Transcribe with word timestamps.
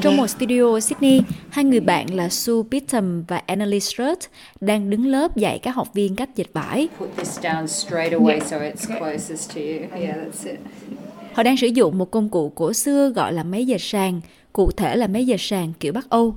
Trong 0.00 0.16
một 0.16 0.26
studio 0.26 0.72
ở 0.72 0.80
Sydney, 0.80 1.20
hai 1.50 1.64
người 1.64 1.80
bạn 1.80 2.14
là 2.14 2.28
Sue 2.28 2.62
Beatham 2.70 3.24
và 3.28 3.42
Annalise 3.46 3.90
Schrodt 3.90 4.24
đang 4.60 4.90
đứng 4.90 5.06
lớp 5.06 5.36
dạy 5.36 5.58
các 5.58 5.74
học 5.74 5.94
viên 5.94 6.16
cách 6.16 6.28
dệt 6.36 6.52
vải. 6.52 6.88
It. 10.44 10.58
Họ 11.32 11.42
đang 11.42 11.56
sử 11.56 11.66
dụng 11.66 11.98
một 11.98 12.10
công 12.10 12.28
cụ 12.28 12.52
cổ 12.54 12.72
xưa 12.72 13.08
gọi 13.08 13.32
là 13.32 13.42
máy 13.42 13.66
dệt 13.66 13.80
sàn, 13.80 14.20
cụ 14.52 14.70
thể 14.70 14.96
là 14.96 15.06
máy 15.06 15.26
dệt 15.26 15.40
sàn 15.40 15.72
kiểu 15.80 15.92
Bắc 15.92 16.10
Âu. 16.10 16.36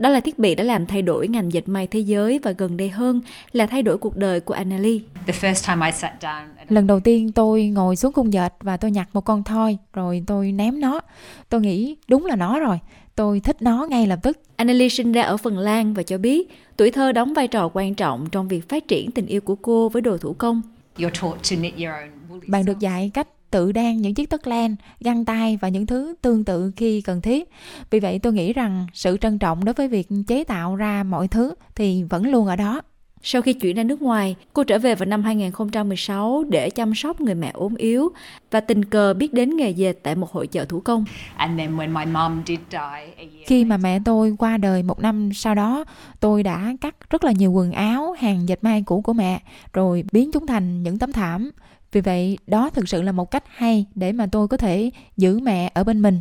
Đó 0.00 0.08
là 0.08 0.20
thiết 0.20 0.38
bị 0.38 0.54
đã 0.54 0.64
làm 0.64 0.86
thay 0.86 1.02
đổi 1.02 1.28
ngành 1.28 1.52
dệt 1.52 1.68
may 1.68 1.86
thế 1.86 2.00
giới 2.00 2.38
và 2.38 2.50
gần 2.50 2.76
đây 2.76 2.88
hơn 2.88 3.20
là 3.52 3.66
thay 3.66 3.82
đổi 3.82 3.98
cuộc 3.98 4.16
đời 4.16 4.40
của 4.40 4.54
Annalie. 4.54 4.98
The 5.26 5.34
first 5.40 5.74
time 5.74 5.86
I 5.86 5.92
sat 5.92 6.12
down 6.20 6.44
at 6.58 6.72
Lần 6.72 6.86
đầu 6.86 7.00
tiên 7.00 7.32
tôi 7.32 7.64
ngồi 7.64 7.96
xuống 7.96 8.12
cung 8.12 8.32
dệt 8.32 8.52
và 8.60 8.76
tôi 8.76 8.90
nhặt 8.90 9.08
một 9.12 9.20
con 9.20 9.44
thoi 9.44 9.78
rồi 9.92 10.22
tôi 10.26 10.52
ném 10.52 10.80
nó. 10.80 11.00
Tôi 11.48 11.60
nghĩ 11.60 11.96
đúng 12.08 12.26
là 12.26 12.36
nó 12.36 12.60
rồi. 12.60 12.78
Tôi 13.14 13.40
thích 13.40 13.62
nó 13.62 13.86
ngay 13.90 14.06
lập 14.06 14.18
tức. 14.22 14.38
Annalie 14.56 14.88
sinh 14.88 15.12
ra 15.12 15.22
ở 15.22 15.36
Phần 15.36 15.58
Lan 15.58 15.94
và 15.94 16.02
cho 16.02 16.18
biết 16.18 16.50
tuổi 16.76 16.90
thơ 16.90 17.12
đóng 17.12 17.34
vai 17.34 17.48
trò 17.48 17.70
quan 17.72 17.94
trọng 17.94 18.26
trong 18.32 18.48
việc 18.48 18.68
phát 18.68 18.88
triển 18.88 19.10
tình 19.10 19.26
yêu 19.26 19.40
của 19.40 19.54
cô 19.54 19.88
với 19.88 20.02
đồ 20.02 20.18
thủ 20.18 20.32
công. 20.32 20.62
you're 20.96 21.20
taught 21.20 21.50
to 21.50 21.56
knit 21.56 21.74
your 21.74 21.94
own 21.94 22.08
woolly 22.30 22.40
Bạn 22.48 22.64
được 22.64 22.78
dạy 22.78 23.10
cách 23.14 23.28
tự 23.50 23.72
đan 23.72 23.96
những 23.96 24.14
chiếc 24.14 24.30
tất 24.30 24.46
len, 24.46 24.76
găng 25.00 25.24
tay 25.24 25.58
và 25.60 25.68
những 25.68 25.86
thứ 25.86 26.14
tương 26.22 26.44
tự 26.44 26.72
khi 26.76 27.00
cần 27.00 27.20
thiết. 27.20 27.50
Vì 27.90 28.00
vậy 28.00 28.18
tôi 28.18 28.32
nghĩ 28.32 28.52
rằng 28.52 28.86
sự 28.94 29.16
trân 29.16 29.38
trọng 29.38 29.64
đối 29.64 29.72
với 29.72 29.88
việc 29.88 30.08
chế 30.26 30.44
tạo 30.44 30.76
ra 30.76 31.02
mọi 31.02 31.28
thứ 31.28 31.54
thì 31.74 32.02
vẫn 32.02 32.30
luôn 32.30 32.46
ở 32.46 32.56
đó. 32.56 32.82
Sau 33.22 33.42
khi 33.42 33.52
chuyển 33.52 33.76
ra 33.76 33.82
nước 33.82 34.02
ngoài, 34.02 34.36
cô 34.52 34.64
trở 34.64 34.78
về 34.78 34.94
vào 34.94 35.06
năm 35.06 35.22
2016 35.22 36.44
để 36.48 36.70
chăm 36.70 36.94
sóc 36.94 37.20
người 37.20 37.34
mẹ 37.34 37.50
ốm 37.54 37.74
yếu 37.74 38.08
và 38.50 38.60
tình 38.60 38.84
cờ 38.84 39.14
biết 39.14 39.34
đến 39.34 39.56
nghề 39.56 39.70
dệt 39.70 39.92
tại 40.02 40.14
một 40.14 40.32
hội 40.32 40.46
chợ 40.46 40.64
thủ 40.64 40.80
công. 40.80 41.04
And 41.36 41.58
then 41.58 41.76
when 41.76 41.92
my 41.92 42.12
mum 42.12 42.42
did 42.46 42.58
die 42.70 42.78
a 42.78 43.14
year 43.16 43.46
Khi 43.46 43.64
mà 43.64 43.76
mẹ 43.76 43.98
tôi 44.04 44.34
qua 44.38 44.56
đời 44.56 44.82
một 44.82 45.00
năm 45.00 45.30
sau 45.34 45.54
đó, 45.54 45.84
tôi 46.20 46.42
đã 46.42 46.72
cắt 46.80 47.10
rất 47.10 47.24
là 47.24 47.32
nhiều 47.32 47.52
quần 47.52 47.72
áo, 47.72 48.12
hàng 48.18 48.48
dệt 48.48 48.64
may 48.64 48.82
cũ 48.86 49.00
của 49.00 49.12
mẹ, 49.12 49.40
rồi 49.72 50.04
biến 50.12 50.30
chúng 50.32 50.46
thành 50.46 50.82
những 50.82 50.98
tấm 50.98 51.12
thảm. 51.12 51.50
Vì 51.92 52.00
vậy, 52.00 52.38
đó 52.46 52.70
thực 52.70 52.88
sự 52.88 53.02
là 53.02 53.12
một 53.12 53.30
cách 53.30 53.44
hay 53.48 53.86
để 53.94 54.12
mà 54.12 54.26
tôi 54.32 54.48
có 54.48 54.56
thể 54.56 54.90
giữ 55.16 55.38
mẹ 55.38 55.70
ở 55.74 55.84
bên 55.84 56.02
mình. 56.02 56.20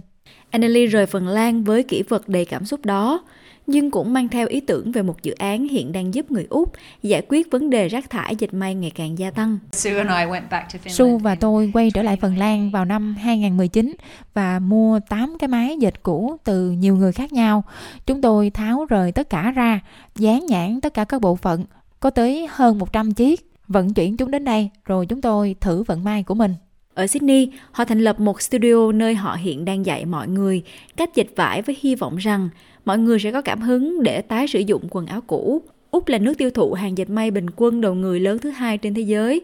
Annalie 0.50 0.88
rời 0.88 1.06
Phần 1.06 1.28
Lan 1.28 1.64
với 1.64 1.84
kỹ 1.84 2.04
vật 2.10 2.30
đầy 2.30 2.46
cảm 2.46 2.66
xúc 2.66 2.86
đó, 2.86 3.24
nhưng 3.68 3.92
cũng 3.92 4.14
mang 4.14 4.28
theo 4.28 4.48
ý 4.48 4.60
tưởng 4.60 4.92
về 4.92 5.02
một 5.02 5.24
dự 5.24 5.34
án 5.34 5.68
hiện 5.68 5.92
đang 5.92 6.14
giúp 6.14 6.32
người 6.32 6.48
Úc 6.50 6.74
giải 7.04 7.22
quyết 7.30 7.52
vấn 7.52 7.70
đề 7.70 7.88
rác 7.88 8.10
thải 8.10 8.36
dệt 8.36 8.54
may 8.54 8.76
ngày 8.76 8.92
càng 8.96 9.18
gia 9.18 9.32
tăng. 9.32 9.60
Sue 9.72 9.98
and 9.98 10.10
I 10.10 10.16
went 10.16 10.50
back 10.50 10.74
to 10.74 10.80
Finland. 10.84 10.90
Su 10.90 11.18
và 11.18 11.36
tôi 11.36 11.72
quay 11.74 11.92
trở 11.92 12.04
lại 12.04 12.18
Phần 12.22 12.38
Lan 12.38 12.72
vào 12.72 12.86
năm 12.86 13.16
2019 13.16 13.96
và 14.34 14.60
mua 14.60 15.00
8 15.10 15.38
cái 15.40 15.48
máy 15.48 15.78
dệt 15.80 16.04
cũ 16.04 16.38
từ 16.44 16.72
nhiều 16.72 16.96
người 16.96 17.12
khác 17.12 17.34
nhau. 17.34 17.64
Chúng 18.06 18.22
tôi 18.22 18.50
tháo 18.50 18.86
rời 18.86 19.12
tất 19.12 19.30
cả 19.30 19.52
ra, 19.52 19.80
dán 20.16 20.46
nhãn 20.46 20.82
tất 20.82 20.94
cả 20.94 21.04
các 21.04 21.22
bộ 21.22 21.36
phận, 21.36 21.66
có 22.00 22.10
tới 22.10 22.48
hơn 22.52 22.80
100 22.80 23.14
chiếc, 23.14 23.49
vận 23.70 23.94
chuyển 23.94 24.18
chúng 24.18 24.32
đến 24.32 24.46
đây 24.46 24.70
rồi 24.86 25.06
chúng 25.06 25.22
tôi 25.22 25.56
thử 25.62 25.84
vận 25.84 26.04
may 26.04 26.24
của 26.24 26.36
mình. 26.36 26.54
Ở 26.94 27.08
Sydney, 27.08 27.52
họ 27.72 27.86
thành 27.86 28.00
lập 28.00 28.20
một 28.20 28.42
studio 28.42 28.92
nơi 28.92 29.16
họ 29.16 29.36
hiện 29.36 29.66
đang 29.66 29.86
dạy 29.86 30.06
mọi 30.06 30.28
người 30.28 30.64
cách 30.98 31.16
dệt 31.16 31.28
vải 31.36 31.62
với 31.62 31.78
hy 31.80 31.96
vọng 31.96 32.16
rằng 32.18 32.50
mọi 32.86 32.98
người 32.98 33.20
sẽ 33.20 33.32
có 33.32 33.42
cảm 33.42 33.62
hứng 33.62 34.04
để 34.04 34.22
tái 34.22 34.48
sử 34.48 34.60
dụng 34.60 34.88
quần 34.90 35.06
áo 35.06 35.22
cũ. 35.28 35.62
Úc 35.92 36.08
là 36.08 36.18
nước 36.18 36.38
tiêu 36.38 36.50
thụ 36.52 36.74
hàng 36.74 36.98
dệt 36.98 37.10
may 37.10 37.32
bình 37.32 37.46
quân 37.56 37.82
đầu 37.82 37.94
người 37.94 38.20
lớn 38.20 38.40
thứ 38.40 38.50
hai 38.50 38.78
trên 38.78 38.94
thế 38.94 39.02
giới. 39.02 39.42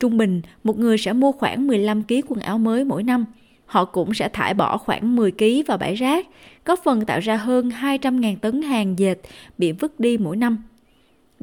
Trung 0.00 0.16
bình, 0.16 0.42
một 0.64 0.78
người 0.78 0.98
sẽ 0.98 1.12
mua 1.12 1.32
khoảng 1.32 1.66
15 1.66 2.02
kg 2.02 2.14
quần 2.28 2.40
áo 2.40 2.58
mới 2.58 2.84
mỗi 2.84 3.02
năm. 3.02 3.24
Họ 3.66 3.84
cũng 3.84 4.14
sẽ 4.14 4.28
thải 4.28 4.54
bỏ 4.54 4.78
khoảng 4.78 5.16
10 5.16 5.32
kg 5.32 5.62
vào 5.66 5.78
bãi 5.78 5.94
rác, 5.94 6.26
góp 6.64 6.80
phần 6.84 7.04
tạo 7.04 7.20
ra 7.20 7.36
hơn 7.36 7.68
200.000 7.68 8.36
tấn 8.36 8.62
hàng 8.62 8.98
dệt 8.98 9.16
bị 9.58 9.72
vứt 9.72 10.00
đi 10.00 10.18
mỗi 10.18 10.36
năm. 10.36 10.58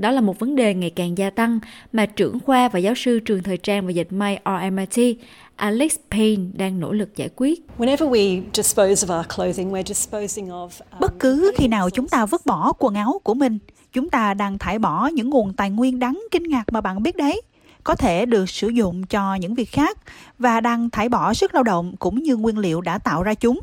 Đó 0.01 0.12
là 0.12 0.22
một 0.22 0.39
vấn 0.39 0.56
đề 0.56 0.73
ngày 0.73 0.89
càng 0.89 1.17
gia 1.17 1.29
tăng 1.29 1.59
mà 1.94 2.06
trưởng 2.06 2.39
khoa 2.39 2.69
và 2.69 2.79
giáo 2.79 2.95
sư 2.95 3.19
trường 3.19 3.44
thời 3.44 3.57
trang 3.57 3.85
và 3.85 3.91
dệt 3.91 4.12
may 4.12 4.39
RMIT 4.45 5.17
Alex 5.56 5.95
Payne 6.12 6.44
đang 6.53 6.79
nỗ 6.79 6.91
lực 6.91 7.16
giải 7.16 7.29
quyết. 7.35 7.66
Whenever 7.78 8.09
we 8.09 8.41
dispose 8.53 9.07
of 9.07 9.17
our 9.17 9.28
clothing, 9.35 9.72
we're 9.72 9.84
disposing 9.84 10.47
of. 10.47 10.69
um, 10.91 11.00
Bất 11.00 11.19
cứ 11.19 11.51
khi 11.56 11.67
nào 11.67 11.89
chúng 11.89 12.07
ta 12.07 12.25
vứt 12.25 12.45
bỏ 12.45 12.73
quần 12.79 12.95
áo 12.95 13.22
của 13.23 13.34
mình, 13.34 13.59
chúng 13.94 14.09
ta 14.09 14.34
đang 14.34 14.57
thải 14.57 14.79
bỏ 14.79 15.07
những 15.07 15.29
nguồn 15.29 15.53
tài 15.53 15.69
nguyên 15.69 16.00
đáng 16.00 16.23
kinh 16.31 16.44
ngạc 16.44 16.63
mà 16.72 16.81
bạn 16.81 17.03
biết 17.03 17.16
đấy, 17.16 17.41
có 17.83 17.95
thể 17.95 18.25
được 18.25 18.50
sử 18.50 18.69
dụng 18.69 19.03
cho 19.03 19.35
những 19.35 19.53
việc 19.53 19.72
khác 19.72 19.97
và 20.39 20.62
đang 20.62 20.89
thải 20.89 21.09
bỏ 21.09 21.33
sức 21.33 21.53
lao 21.53 21.63
động 21.63 21.95
cũng 22.00 22.23
như 22.23 22.35
nguyên 22.35 22.57
liệu 22.57 22.81
đã 22.81 22.97
tạo 22.97 23.23
ra 23.23 23.33
chúng. 23.33 23.59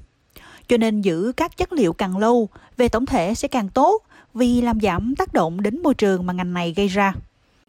Cho 0.69 0.76
nên 0.76 1.00
giữ 1.00 1.32
các 1.37 1.56
chất 1.56 1.72
liệu 1.72 1.93
càng 1.93 2.19
lâu, 2.19 2.49
về 2.76 2.88
tổng 2.88 3.06
thể 3.06 3.34
sẽ 3.34 3.49
càng 3.49 3.69
tốt 3.69 4.03
vì 4.38 4.60
làm 4.60 4.81
giảm 4.81 5.15
tác 5.16 5.32
động 5.32 5.62
đến 5.62 5.82
môi 5.82 5.94
trường 5.94 6.26
mà 6.26 6.32
ngành 6.32 6.54
này 6.54 6.75
gây 6.76 6.88
ra. 6.88 7.15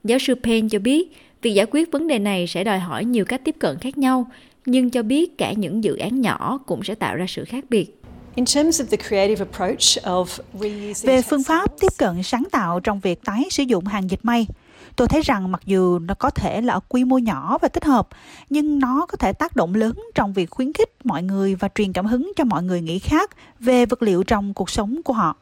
Giáo 0.04 0.20
sư 0.20 0.36
Payne 0.44 0.68
cho 0.72 0.80
biết, 0.80 1.18
việc 1.42 1.54
giải 1.54 1.66
quyết 1.72 1.92
vấn 1.92 2.08
đề 2.08 2.20
này 2.20 2.48
sẽ 2.48 2.64
đòi 2.64 2.80
hỏi 2.80 3.06
nhiều 3.06 3.26
cách 3.26 3.42
tiếp 3.46 3.56
cận 3.60 3.78
khác 3.80 3.98
nhau, 3.98 4.28
nhưng 4.66 4.90
cho 4.90 5.04
biết 5.04 5.38
cả 5.38 5.54
những 5.54 5.84
dự 5.84 5.98
án 5.98 6.22
nhỏ 6.22 6.60
cũng 6.66 6.84
sẽ 6.84 6.96
tạo 6.96 7.16
ra 7.16 7.26
sự 7.28 7.46
khác 7.46 7.66
biệt. 7.70 7.96
In 8.36 8.46
terms 8.46 8.82
of 8.82 8.86
the 8.86 8.98
creative 9.08 9.46
approach 9.46 10.06
of 10.06 10.26
reusing 10.60 11.08
Về 11.08 11.22
phương 11.22 11.44
pháp 11.44 11.80
tiếp 11.80 11.88
cận 11.98 12.24
sáng 12.24 12.44
tạo 12.52 12.80
trong 12.80 13.00
việc 13.00 13.24
tái 13.26 13.44
sử 13.50 13.64
dụng 13.64 13.86
hàng 13.86 14.10
dệt 14.10 14.20
may, 14.24 14.48
tôi 14.96 15.08
thấy 15.08 15.22
rằng 15.22 15.52
mặc 15.52 15.62
dù 15.66 16.00
nó 16.00 16.14
có 16.14 16.30
thể 16.30 16.62
là 16.62 16.74
ở 16.74 16.80
quy 16.88 17.04
mô 17.04 17.18
nhỏ 17.18 17.58
và 17.62 17.68
thích 17.68 17.86
hợp, 17.86 18.08
nhưng 18.50 18.80
nó 18.80 19.06
có 19.06 19.18
thể 19.18 19.34
tác 19.34 19.56
động 19.56 19.76
lớn 19.76 19.94
trong 20.16 20.34
việc 20.34 20.50
khuyến 20.50 20.74
khích 20.74 20.90
mọi 21.04 21.24
người 21.24 21.56
và 21.56 21.70
truyền 21.76 21.94
cảm 21.94 22.06
hứng 22.06 22.32
cho 22.36 22.44
mọi 22.44 22.64
người 22.64 22.82
nghĩ 22.82 23.00
khác 23.00 23.32
về 23.60 23.86
vật 23.86 24.02
liệu 24.02 24.24
trong 24.24 24.54
cuộc 24.54 24.70
sống 24.70 25.04
của 25.04 25.14
họ. 25.14 25.36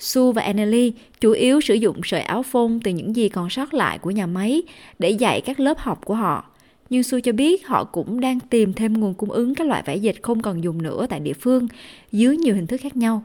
Sue 0.00 0.32
và 0.34 0.42
Annalie 0.42 0.90
chủ 1.20 1.32
yếu 1.32 1.60
sử 1.60 1.74
dụng 1.74 2.00
sợi 2.04 2.20
áo 2.20 2.42
phông 2.42 2.80
từ 2.80 2.90
những 2.90 3.16
gì 3.16 3.28
còn 3.28 3.50
sót 3.50 3.74
lại 3.74 3.98
của 3.98 4.10
nhà 4.10 4.26
máy 4.26 4.62
để 4.98 5.10
dạy 5.10 5.40
các 5.40 5.60
lớp 5.60 5.78
học 5.78 6.00
của 6.04 6.14
họ. 6.14 6.44
Nhưng 6.90 7.02
Sue 7.02 7.20
cho 7.20 7.32
biết 7.32 7.66
họ 7.66 7.84
cũng 7.84 8.20
đang 8.20 8.40
tìm 8.40 8.72
thêm 8.72 9.00
nguồn 9.00 9.14
cung 9.14 9.30
ứng 9.30 9.54
các 9.54 9.66
loại 9.66 9.82
vải 9.86 10.00
dệt 10.00 10.22
không 10.22 10.42
còn 10.42 10.64
dùng 10.64 10.82
nữa 10.82 11.06
tại 11.10 11.20
địa 11.20 11.32
phương 11.32 11.68
dưới 12.12 12.36
nhiều 12.36 12.54
hình 12.54 12.66
thức 12.66 12.80
khác 12.80 12.96
nhau. 12.96 13.22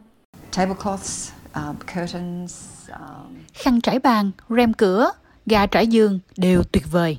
tablecloths, 0.58 1.31
um, 1.56 1.75
curtains, 1.96 2.66
um, 2.90 3.35
Khăn 3.53 3.81
trải 3.81 4.00
bàn, 4.00 4.31
rèm 4.50 4.74
cửa, 4.74 5.12
gà 5.46 5.66
trải 5.66 5.88
giường 5.88 6.19
đều 6.38 6.64
tuyệt 6.64 6.84
vời. 6.91 7.18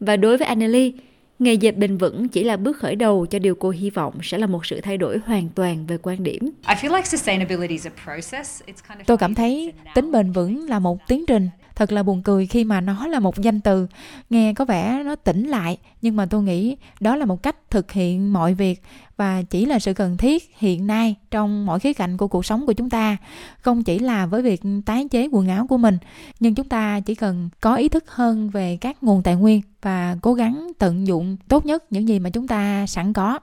Và 0.00 0.16
đối 0.16 0.36
với 0.36 0.46
Annalie, 0.46 0.90
nghề 1.38 1.54
dệt 1.54 1.76
bền 1.76 1.96
vững 1.96 2.28
chỉ 2.28 2.44
là 2.44 2.56
bước 2.56 2.76
khởi 2.76 2.96
đầu 2.96 3.26
cho 3.26 3.38
điều 3.38 3.54
cô 3.54 3.70
hy 3.70 3.90
vọng 3.90 4.14
sẽ 4.22 4.38
là 4.38 4.46
một 4.46 4.66
sự 4.66 4.80
thay 4.80 4.98
đổi 4.98 5.18
hoàn 5.26 5.48
toàn 5.48 5.86
về 5.86 5.98
quan 6.02 6.22
điểm. 6.22 6.42
I 6.68 6.74
feel 6.74 6.96
like 6.96 7.04
sustainability 7.04 7.74
is 7.74 7.86
a 7.86 7.90
process. 8.04 8.62
It's 8.62 8.88
kind 8.88 9.00
of 9.00 9.04
Tôi 9.06 9.18
cảm 9.18 9.34
thấy 9.34 9.72
tính 9.94 10.12
bền 10.12 10.32
vững 10.32 10.68
là 10.68 10.78
một 10.78 10.98
tiến 11.08 11.24
trình. 11.26 11.48
Thật 11.76 11.92
là 11.92 12.02
buồn 12.02 12.22
cười 12.22 12.46
khi 12.46 12.64
mà 12.64 12.80
nó 12.80 13.06
là 13.06 13.20
một 13.20 13.38
danh 13.38 13.60
từ. 13.60 13.86
Nghe 14.30 14.54
có 14.54 14.64
vẻ 14.64 15.02
nó 15.04 15.16
tỉnh 15.16 15.48
lại, 15.48 15.78
nhưng 16.02 16.16
mà 16.16 16.26
tôi 16.26 16.42
nghĩ 16.42 16.76
đó 17.00 17.16
là 17.16 17.24
một 17.24 17.42
cách 17.42 17.56
thực 17.70 17.92
hiện 17.92 18.32
mọi 18.32 18.54
việc 18.54 18.82
và 19.16 19.42
chỉ 19.42 19.66
là 19.66 19.78
sự 19.78 19.94
cần 19.94 20.16
thiết 20.16 20.50
hiện 20.58 20.86
nay 20.86 21.14
trong 21.30 21.66
mọi 21.66 21.80
khía 21.80 21.92
cạnh 21.92 22.16
của 22.16 22.28
cuộc 22.28 22.46
sống 22.46 22.66
của 22.66 22.72
chúng 22.72 22.90
ta. 22.90 23.16
Không 23.60 23.82
chỉ 23.82 23.98
là 23.98 24.26
với 24.26 24.42
việc 24.42 24.62
tái 24.86 25.08
chế 25.10 25.28
quần 25.32 25.48
áo 25.48 25.66
của 25.66 25.76
mình, 25.76 25.98
nhưng 26.40 26.54
chúng 26.54 26.68
ta 26.68 27.00
chỉ 27.00 27.14
cần 27.14 27.48
có 27.60 27.74
ý 27.74 27.88
thức 27.88 28.04
hơn 28.10 28.50
về 28.50 28.78
các 28.80 29.02
nguồn 29.02 29.22
tài 29.22 29.36
nguyên 29.36 29.60
và 29.82 30.16
cố 30.22 30.34
gắng 30.34 30.72
tận 30.78 31.06
dụng 31.06 31.36
tốt 31.48 31.66
nhất 31.66 31.92
những 31.92 32.08
gì 32.08 32.18
mà 32.18 32.30
chúng 32.30 32.48
ta 32.48 32.86
sẵn 32.86 33.12
có. 33.12 33.38